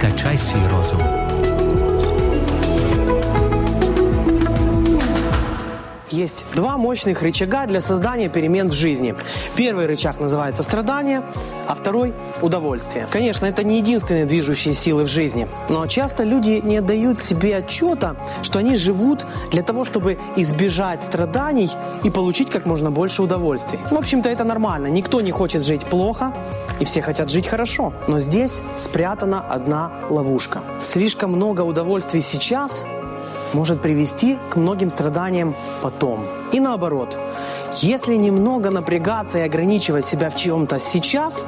Качай 0.00 0.38
свій 0.38 0.66
розум. 0.72 1.27
Мощных 6.89 7.21
рычага 7.21 7.67
для 7.67 7.81
создания 7.81 8.29
перемен 8.29 8.67
в 8.67 8.73
жизни. 8.73 9.13
Первый 9.55 9.85
рычаг 9.85 10.19
называется 10.19 10.63
страдание, 10.63 11.21
а 11.67 11.75
второй– 11.75 12.15
удовольствие. 12.41 13.05
Конечно, 13.11 13.45
это 13.45 13.63
не 13.63 13.77
единственные 13.77 14.25
движущие 14.25 14.73
силы 14.73 15.03
в 15.03 15.07
жизни, 15.07 15.47
но 15.69 15.85
часто 15.85 16.23
люди 16.23 16.59
не 16.63 16.77
отдают 16.77 17.19
себе 17.19 17.57
отчета, 17.57 18.15
что 18.41 18.57
они 18.57 18.75
живут 18.75 19.27
для 19.51 19.61
того, 19.61 19.85
чтобы 19.85 20.17
избежать 20.35 21.03
страданий 21.03 21.69
и 22.03 22.09
получить 22.09 22.49
как 22.49 22.65
можно 22.65 22.89
больше 22.89 23.21
удовольствий. 23.21 23.79
В 23.91 23.95
общем-то, 23.95 24.27
это 24.27 24.43
нормально. 24.43 24.87
Никто 24.87 25.21
не 25.21 25.29
хочет 25.29 25.63
жить 25.63 25.85
плохо, 25.85 26.33
и 26.79 26.85
все 26.85 27.03
хотят 27.03 27.29
жить 27.29 27.45
хорошо. 27.45 27.93
Но 28.07 28.19
здесь 28.19 28.63
спрятана 28.77 29.41
одна 29.41 29.91
ловушка. 30.09 30.63
Слишком 30.81 31.33
много 31.33 31.61
удовольствий 31.61 32.21
сейчас 32.21 32.83
может 33.53 33.81
привести 33.81 34.37
к 34.49 34.55
многим 34.55 34.89
страданиям 34.89 35.55
потом. 35.81 36.25
И 36.51 36.59
наоборот, 36.59 37.17
если 37.75 38.15
немного 38.15 38.69
напрягаться 38.69 39.37
и 39.39 39.41
ограничивать 39.41 40.05
себя 40.05 40.29
в 40.29 40.35
чем-то 40.35 40.79
сейчас, 40.79 41.45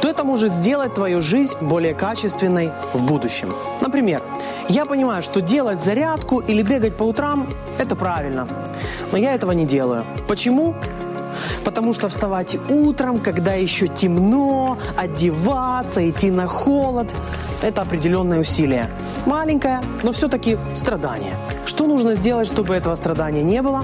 то 0.00 0.08
это 0.08 0.24
может 0.24 0.52
сделать 0.52 0.94
твою 0.94 1.20
жизнь 1.20 1.56
более 1.60 1.94
качественной 1.94 2.70
в 2.92 3.04
будущем. 3.04 3.52
Например, 3.80 4.22
я 4.68 4.84
понимаю, 4.84 5.22
что 5.22 5.40
делать 5.40 5.82
зарядку 5.82 6.40
или 6.40 6.62
бегать 6.62 6.96
по 6.96 7.04
утрам– 7.04 7.48
это 7.78 7.96
правильно, 7.96 8.46
но 9.10 9.18
я 9.18 9.32
этого 9.32 9.52
не 9.52 9.64
делаю. 9.64 10.04
Почему? 10.28 10.74
Потому 11.64 11.92
что 11.94 12.08
вставать 12.08 12.56
утром, 12.68 13.18
когда 13.18 13.54
еще 13.54 13.88
темно, 13.88 14.78
одеваться, 14.96 16.08
идти 16.08 16.30
на 16.30 16.46
холод– 16.46 17.14
это 17.62 17.82
определенное 17.82 18.40
усилие. 18.40 18.88
Маленькое, 19.26 19.80
но 20.02 20.12
все-таки 20.12 20.58
страдание. 20.74 21.34
Что 21.64 21.86
нужно 21.86 22.14
сделать, 22.14 22.48
чтобы 22.48 22.74
этого 22.74 22.94
страдания 22.94 23.42
не 23.42 23.62
было? 23.62 23.82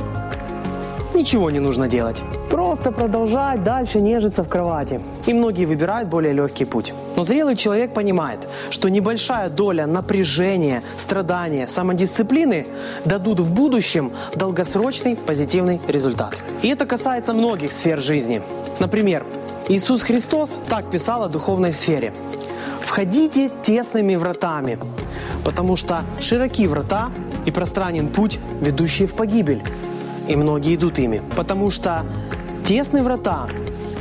Ничего 1.14 1.50
не 1.50 1.60
нужно 1.60 1.88
делать. 1.88 2.22
Просто 2.50 2.91
продолжать 2.91 3.62
дальше 3.62 4.00
нежиться 4.00 4.42
в 4.42 4.48
кровати. 4.48 5.00
И 5.27 5.34
многие 5.34 5.66
выбирают 5.66 6.08
более 6.08 6.32
легкий 6.32 6.64
путь. 6.64 6.94
Но 7.16 7.22
зрелый 7.22 7.54
человек 7.54 7.92
понимает, 7.92 8.48
что 8.70 8.88
небольшая 8.88 9.50
доля 9.50 9.86
напряжения, 9.86 10.82
страдания, 10.96 11.69
самодисциплины 11.69 12.66
дадут 13.04 13.41
в 13.41 13.54
будущем 13.54 14.12
долгосрочный 14.34 15.14
позитивный 15.14 15.80
результат. 15.86 16.42
И 16.62 16.69
это 16.69 16.86
касается 16.86 17.34
многих 17.34 17.72
сфер 17.72 17.98
жизни. 18.00 18.41
Например, 18.78 19.26
Иисус 19.69 20.02
Христос 20.02 20.58
так 20.69 20.91
писал 20.91 21.22
о 21.24 21.28
духовной 21.28 21.72
сфере. 21.72 22.14
«Входите 22.80 23.50
тесными 23.62 24.16
вратами, 24.16 24.78
потому 25.44 25.76
что 25.76 26.02
широки 26.20 26.66
врата 26.66 27.10
и 27.44 27.50
пространен 27.50 28.08
путь, 28.08 28.41
ведущий 28.60 29.06
в 29.06 29.14
погибель, 29.14 29.62
и 30.28 30.37
многие 30.37 30.75
идут 30.75 30.98
ими, 30.98 31.23
потому 31.37 31.70
что 31.70 32.05
тесны 32.65 33.03
врата 33.03 33.48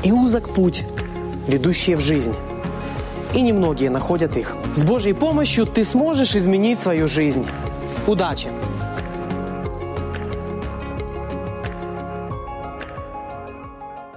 и 0.03 0.11
узок 0.11 0.53
путь, 0.53 0.83
ведущие 1.47 1.95
в 1.95 2.01
жизнь, 2.01 2.33
и 3.33 3.41
немногие 3.41 3.89
находят 3.89 4.37
их. 4.37 4.55
С 4.75 4.83
Божьей 4.83 5.13
помощью 5.13 5.65
ты 5.65 5.83
сможешь 5.83 6.35
изменить 6.35 6.79
свою 6.79 7.07
жизнь. 7.07 7.45
Удачи! 8.07 8.47